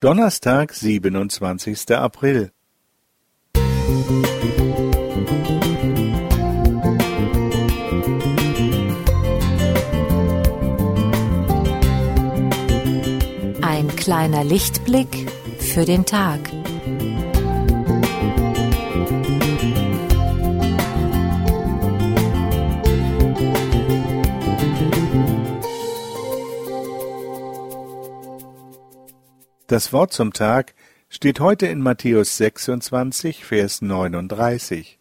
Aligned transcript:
Donnerstag, 0.00 0.74
siebenundzwanzigster 0.74 2.00
April. 2.00 2.52
Ein 13.60 13.88
kleiner 13.96 14.44
Lichtblick 14.44 15.08
für 15.58 15.84
den 15.84 16.06
Tag. 16.06 16.38
Das 29.68 29.92
Wort 29.92 30.14
zum 30.14 30.32
Tag 30.32 30.74
steht 31.10 31.40
heute 31.40 31.66
in 31.66 31.82
Matthäus 31.82 32.38
26, 32.38 33.44
Vers 33.44 33.82
39. 33.82 34.98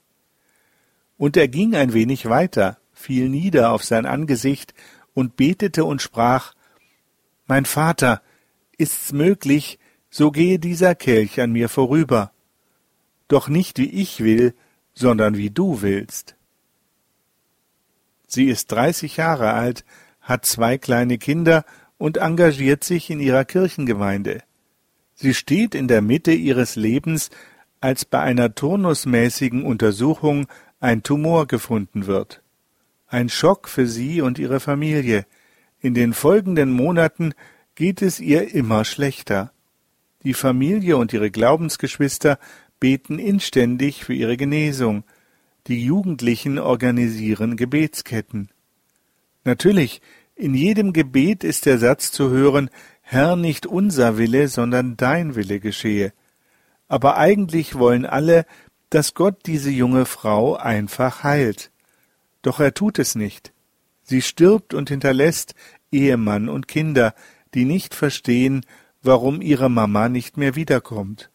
Und 1.17 1.37
er 1.37 1.47
ging 1.47 1.73
ein 1.73 1.93
wenig 1.93 2.27
weiter, 2.27 2.77
fiel 2.91 3.29
nieder 3.29 3.71
auf 3.71 3.85
sein 3.85 4.05
Angesicht 4.05 4.73
und 5.13 5.37
betete 5.37 5.85
und 5.85 6.01
sprach, 6.01 6.53
Mein 7.45 7.63
Vater, 7.63 8.21
ist's 8.77 9.13
möglich, 9.13 9.79
so 10.09 10.31
gehe 10.31 10.59
dieser 10.59 10.95
Kelch 10.95 11.39
an 11.39 11.53
mir 11.53 11.69
vorüber. 11.69 12.33
Doch 13.29 13.47
nicht 13.47 13.77
wie 13.77 13.89
ich 13.89 14.21
will, 14.21 14.53
sondern 14.93 15.37
wie 15.37 15.49
du 15.49 15.81
willst. 15.81 16.35
Sie 18.27 18.49
ist 18.49 18.69
dreißig 18.69 19.15
Jahre 19.15 19.53
alt, 19.53 19.85
hat 20.19 20.45
zwei 20.45 20.77
kleine 20.77 21.17
Kinder 21.17 21.63
und 21.97 22.17
engagiert 22.17 22.83
sich 22.83 23.09
in 23.09 23.21
ihrer 23.21 23.45
Kirchengemeinde. 23.45 24.43
Sie 25.19 25.33
steht 25.33 25.73
in 25.73 25.87
der 25.87 26.03
Mitte 26.03 26.31
ihres 26.31 26.75
Lebens, 26.75 27.31
als 27.81 28.05
bei 28.05 28.19
einer 28.19 28.53
turnusmäßigen 28.53 29.63
Untersuchung 29.63 30.45
ein 30.79 31.01
Tumor 31.01 31.47
gefunden 31.47 32.05
wird. 32.05 32.43
Ein 33.07 33.27
Schock 33.27 33.67
für 33.67 33.87
sie 33.87 34.21
und 34.21 34.37
ihre 34.37 34.59
Familie. 34.59 35.25
In 35.79 35.95
den 35.95 36.13
folgenden 36.13 36.71
Monaten 36.71 37.33
geht 37.73 38.03
es 38.03 38.19
ihr 38.19 38.53
immer 38.53 38.85
schlechter. 38.85 39.51
Die 40.23 40.35
Familie 40.35 40.97
und 40.97 41.13
ihre 41.13 41.31
Glaubensgeschwister 41.31 42.37
beten 42.79 43.17
inständig 43.17 44.05
für 44.05 44.13
ihre 44.13 44.37
Genesung. 44.37 45.03
Die 45.65 45.83
Jugendlichen 45.83 46.59
organisieren 46.59 47.57
Gebetsketten. 47.57 48.49
Natürlich, 49.43 50.01
in 50.35 50.53
jedem 50.53 50.93
Gebet 50.93 51.43
ist 51.43 51.65
der 51.65 51.79
Satz 51.79 52.11
zu 52.11 52.29
hören, 52.29 52.69
Herr, 53.09 53.37
nicht 53.37 53.65
unser 53.65 54.17
Wille, 54.17 54.49
sondern 54.49 54.97
dein 54.97 55.35
Wille 55.35 55.61
geschehe. 55.61 56.11
Aber 56.89 57.15
eigentlich 57.15 57.75
wollen 57.75 58.05
alle, 58.05 58.45
dass 58.89 59.13
Gott 59.13 59.45
diese 59.45 59.69
junge 59.69 60.05
Frau 60.05 60.57
einfach 60.57 61.23
heilt. 61.23 61.71
Doch 62.41 62.59
er 62.59 62.73
tut 62.73 62.99
es 62.99 63.15
nicht. 63.15 63.53
Sie 64.03 64.21
stirbt 64.21 64.73
und 64.73 64.89
hinterlässt 64.89 65.55
Ehemann 65.89 66.49
und 66.49 66.67
Kinder, 66.67 67.13
die 67.53 67.63
nicht 67.63 67.95
verstehen, 67.95 68.65
warum 69.01 69.39
ihre 69.39 69.69
Mama 69.69 70.09
nicht 70.09 70.35
mehr 70.35 70.55
wiederkommt. 70.55 71.29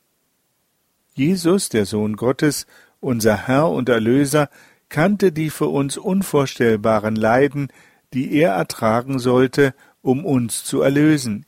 Jesus, 1.15 1.71
der 1.71 1.87
Sohn 1.87 2.17
Gottes, 2.17 2.67
unser 3.01 3.47
Herr 3.47 3.71
und 3.71 3.89
Erlöser, 3.89 4.51
kannte 4.91 5.33
die 5.33 5.49
für 5.49 5.69
uns 5.69 5.97
unvorstellbaren 5.97 7.17
Leiden, 7.17 7.69
die 8.13 8.31
er 8.35 8.53
ertragen 8.53 9.19
sollte, 9.19 9.75
um 10.03 10.27
uns 10.27 10.65
zu 10.65 10.83
erlösen. 10.83 11.47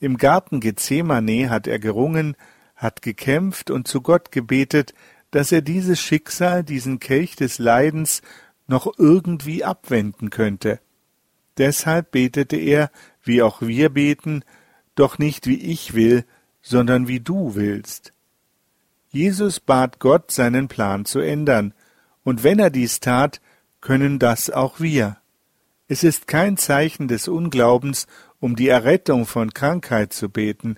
Im 0.00 0.16
Garten 0.16 0.60
Gethsemane 0.60 1.50
hat 1.50 1.66
er 1.66 1.78
gerungen, 1.78 2.34
hat 2.74 3.02
gekämpft 3.02 3.70
und 3.70 3.86
zu 3.86 4.00
Gott 4.00 4.32
gebetet, 4.32 4.94
dass 5.30 5.52
er 5.52 5.60
dieses 5.60 6.00
Schicksal, 6.00 6.64
diesen 6.64 6.98
Kelch 6.98 7.36
des 7.36 7.58
Leidens 7.58 8.22
noch 8.66 8.98
irgendwie 8.98 9.62
abwenden 9.62 10.30
könnte. 10.30 10.80
Deshalb 11.58 12.12
betete 12.12 12.56
er, 12.56 12.90
wie 13.22 13.42
auch 13.42 13.60
wir 13.60 13.90
beten, 13.90 14.42
doch 14.94 15.18
nicht 15.18 15.46
wie 15.46 15.60
ich 15.60 15.92
will, 15.92 16.24
sondern 16.62 17.06
wie 17.06 17.20
du 17.20 17.54
willst. 17.54 18.12
Jesus 19.10 19.60
bat 19.60 19.98
Gott, 19.98 20.30
seinen 20.30 20.68
Plan 20.68 21.04
zu 21.04 21.20
ändern, 21.20 21.74
und 22.22 22.42
wenn 22.42 22.58
er 22.58 22.70
dies 22.70 23.00
tat, 23.00 23.40
können 23.80 24.18
das 24.18 24.50
auch 24.50 24.80
wir. 24.80 25.16
Es 25.88 26.04
ist 26.04 26.26
kein 26.26 26.56
Zeichen 26.56 27.08
des 27.08 27.28
Unglaubens 27.28 28.06
um 28.40 28.56
die 28.56 28.68
Errettung 28.68 29.26
von 29.26 29.54
Krankheit 29.54 30.12
zu 30.12 30.28
beten, 30.28 30.76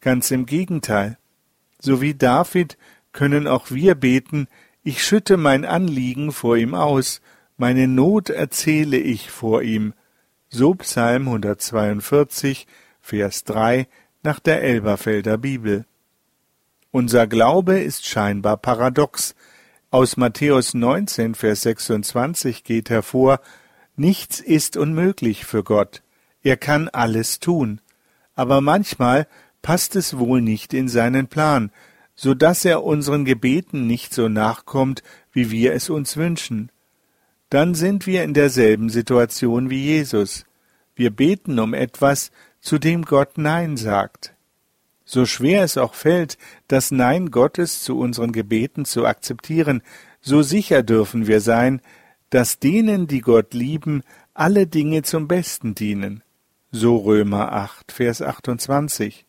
ganz 0.00 0.30
im 0.30 0.46
Gegenteil. 0.46 1.18
So 1.78 2.00
wie 2.00 2.14
David 2.14 2.76
können 3.12 3.46
auch 3.46 3.70
wir 3.70 3.94
beten, 3.94 4.48
ich 4.82 5.04
schütte 5.04 5.36
mein 5.36 5.64
Anliegen 5.64 6.32
vor 6.32 6.56
ihm 6.56 6.74
aus, 6.74 7.20
meine 7.56 7.86
Not 7.86 8.30
erzähle 8.30 8.96
ich 8.96 9.30
vor 9.30 9.62
ihm. 9.62 9.94
So 10.48 10.74
Psalm 10.74 11.28
142, 11.28 12.66
Vers 13.00 13.44
3 13.44 13.86
nach 14.22 14.40
der 14.40 14.62
Elberfelder 14.62 15.38
Bibel. 15.38 15.84
Unser 16.90 17.26
Glaube 17.26 17.80
ist 17.80 18.06
scheinbar 18.06 18.56
paradox. 18.56 19.34
Aus 19.90 20.16
Matthäus 20.16 20.74
19, 20.74 21.34
Vers 21.34 21.62
26 21.62 22.64
geht 22.64 22.90
hervor, 22.90 23.40
nichts 23.96 24.40
ist 24.40 24.76
unmöglich 24.76 25.44
für 25.44 25.62
Gott. 25.62 26.02
Er 26.42 26.56
kann 26.56 26.88
alles 26.88 27.38
tun. 27.40 27.80
Aber 28.34 28.60
manchmal 28.60 29.26
passt 29.62 29.96
es 29.96 30.18
wohl 30.18 30.42
nicht 30.42 30.74
in 30.74 30.88
seinen 30.88 31.28
Plan, 31.28 31.70
so 32.14 32.34
dass 32.34 32.64
er 32.64 32.84
unseren 32.84 33.24
Gebeten 33.24 33.86
nicht 33.86 34.12
so 34.12 34.28
nachkommt, 34.28 35.02
wie 35.32 35.50
wir 35.50 35.72
es 35.72 35.88
uns 35.88 36.16
wünschen. 36.16 36.70
Dann 37.48 37.74
sind 37.74 38.06
wir 38.06 38.24
in 38.24 38.34
derselben 38.34 38.90
Situation 38.90 39.70
wie 39.70 39.82
Jesus. 39.82 40.44
Wir 40.94 41.10
beten 41.10 41.58
um 41.58 41.74
etwas, 41.74 42.30
zu 42.60 42.78
dem 42.78 43.04
Gott 43.04 43.38
Nein 43.38 43.76
sagt. 43.76 44.34
So 45.04 45.26
schwer 45.26 45.64
es 45.64 45.76
auch 45.76 45.94
fällt, 45.94 46.38
das 46.68 46.90
Nein 46.90 47.30
Gottes 47.30 47.82
zu 47.82 47.98
unseren 47.98 48.32
Gebeten 48.32 48.84
zu 48.84 49.04
akzeptieren, 49.04 49.82
so 50.20 50.42
sicher 50.42 50.82
dürfen 50.82 51.26
wir 51.26 51.40
sein, 51.40 51.80
dass 52.30 52.60
denen, 52.60 53.08
die 53.08 53.20
Gott 53.20 53.52
lieben, 53.52 54.04
alle 54.32 54.66
Dinge 54.66 55.02
zum 55.02 55.26
Besten 55.28 55.74
dienen 55.74 56.21
so 56.72 56.96
Römer 56.96 57.52
8, 57.52 57.92
Vers 57.92 58.22
28. 58.22 59.26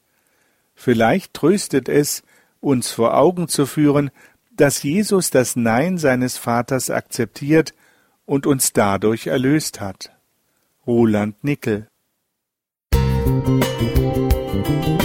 Vielleicht 0.74 1.34
tröstet 1.34 1.90
es, 1.90 2.24
uns 2.62 2.92
vor 2.92 3.16
Augen 3.16 3.48
zu 3.48 3.66
führen, 3.66 4.10
dass 4.56 4.82
Jesus 4.82 5.30
das 5.30 5.56
Nein 5.56 5.98
seines 5.98 6.38
Vaters 6.38 6.90
akzeptiert 6.90 7.74
und 8.26 8.48
uns 8.48 8.74
dadurch 8.74 9.28
erlöst 9.28 9.82
hat. 9.82 10.12
Roland 10.88 11.44
Nickel 11.44 11.88
Musik 12.96 15.03